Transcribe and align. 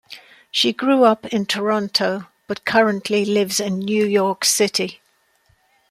She 0.49 0.73
grew 0.73 1.03
up 1.03 1.27
in 1.27 1.45
Toronto 1.45 2.25
but 2.47 2.65
currently 2.65 3.23
lives 3.23 3.59
in 3.59 3.77
New 3.77 4.03
York 4.03 4.43
City. 4.45 4.99